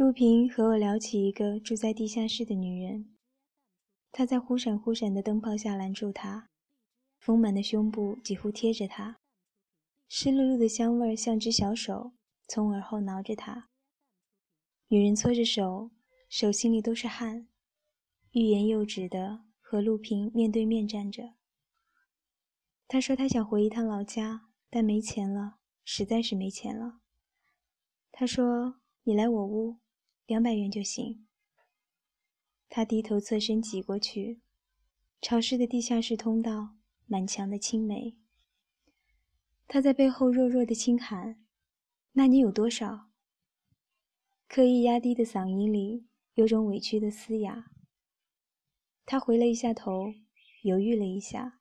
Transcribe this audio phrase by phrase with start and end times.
[0.00, 3.18] 陆平和我聊起一个住在地下室的女人，
[4.10, 6.48] 她在忽闪忽闪的灯泡下拦住他，
[7.18, 9.20] 丰满的胸部几乎贴着他，
[10.08, 12.12] 湿漉漉的香味像只小手
[12.48, 13.68] 从耳后挠着他。
[14.88, 15.90] 女人搓着手，
[16.30, 17.48] 手心里都是汗，
[18.30, 21.34] 欲言又止的和陆平面对面站着。
[22.88, 27.00] 他说他想回一趟老家，但没钱了，实在是没钱了。
[28.10, 29.76] 他说：“你来我屋。”
[30.30, 31.26] 两百元就行。
[32.68, 34.40] 他低头侧身挤过去，
[35.20, 38.16] 潮湿的地下室通道，满墙的青梅。
[39.66, 41.44] 他在背后弱弱的轻喊
[42.14, 43.10] ：“那你有多少？”
[44.46, 47.72] 刻意压低的嗓音里有种委屈的嘶哑。
[49.04, 50.14] 他回了一下头，
[50.62, 51.60] 犹豫了一下，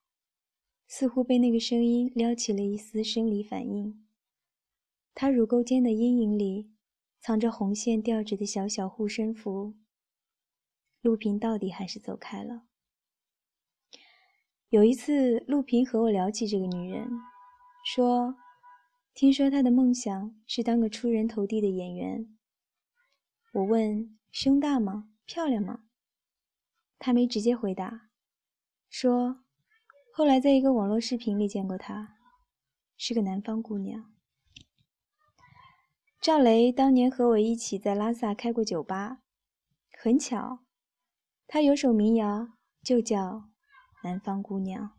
[0.86, 4.06] 似乎被那个声音撩起了一丝生理反应。
[5.16, 6.70] 他乳沟间的阴影里。
[7.20, 9.76] 藏着红线吊着的小小护身符，
[11.02, 12.64] 陆平到底还是走开了。
[14.70, 17.10] 有一次，陆平和我聊起这个女人，
[17.86, 18.36] 说
[19.14, 22.38] ：“听说她的梦想是当个出人头地的演员。”
[23.54, 25.10] 我问：“胸大吗？
[25.26, 25.86] 漂亮吗？”
[27.00, 28.10] 她没直接回答，
[28.90, 29.44] 说
[30.14, 32.16] ：“后来在一个网络视频里见过她，
[32.96, 34.14] 是个南方姑娘。”
[36.22, 39.20] 赵雷当年和我一起在拉萨开过酒吧，
[39.98, 40.60] 很巧，
[41.48, 42.50] 他有首民谣
[42.84, 43.18] 就叫
[44.04, 44.92] 《南方姑娘》。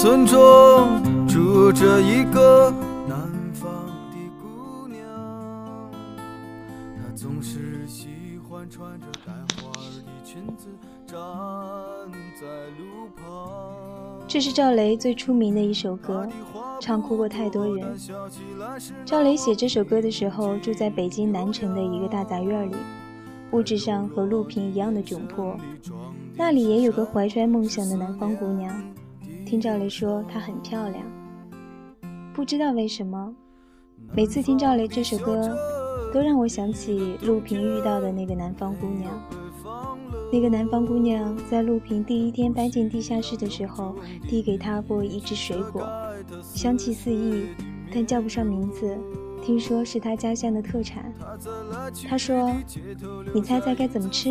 [0.00, 2.72] 村中住着一个
[3.06, 3.18] 南
[3.52, 3.70] 方
[4.10, 5.02] 的姑娘，
[6.96, 8.08] 她总是喜
[8.48, 10.68] 欢穿着带花的裙子
[11.06, 11.18] 站
[12.34, 12.46] 在
[12.78, 14.22] 路旁。
[14.26, 16.26] 这是赵雷最出名的一首歌，
[16.80, 17.94] 唱哭过太多人。
[19.04, 22.74] 赵雷写这首歌的时候，住在北京南城的一个大杂院里，
[23.50, 25.54] 物质上和陆平一样的窘迫。
[26.34, 28.82] 那里也有个怀揣梦想的南方姑娘。
[29.50, 31.04] 听赵雷说她很漂亮，
[32.32, 33.34] 不知道为什么，
[34.14, 35.58] 每次听赵雷这首歌，
[36.14, 39.10] 都让我想起陆平遇到的那个南方姑娘。
[40.32, 43.96] 那个南方姑娘在陆平第一天搬进地下室的时候，
[44.28, 45.84] 递给他过一只水果，
[46.40, 47.48] 香气四溢，
[47.92, 48.96] 但叫不上名字，
[49.42, 51.12] 听说是他家乡的特产。
[52.08, 52.54] 他说
[53.34, 54.30] ：“你猜猜该怎么吃？”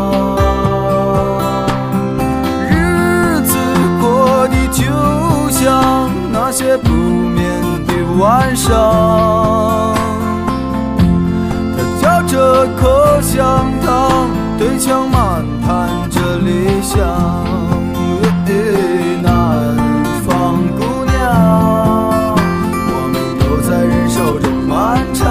[6.53, 9.95] 那些不眠的晚上，
[11.77, 14.27] 他嚼着口香糖，
[14.59, 16.99] 对墙漫谈着理想。
[19.23, 19.77] 南
[20.27, 25.30] 方姑娘，我们都在忍受着漫长。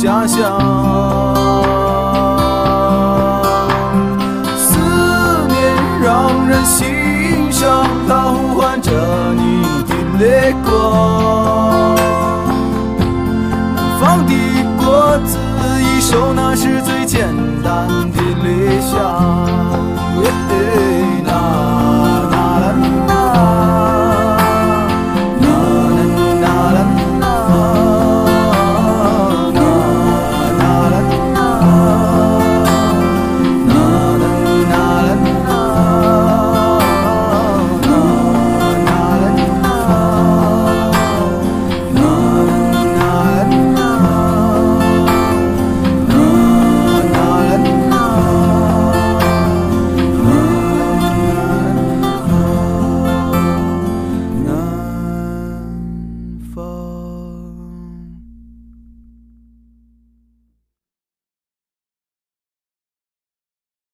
[0.00, 0.38] 家乡。
[4.56, 4.78] 思
[5.48, 5.58] 念
[6.00, 8.92] 让人心伤，它呼唤着
[9.34, 10.68] 你的泪光。
[13.74, 14.32] 南方的
[14.78, 15.36] 果子，
[15.80, 17.34] 一首那是最简
[17.64, 19.17] 单的理想。